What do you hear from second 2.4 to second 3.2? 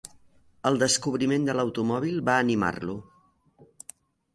animar-lo.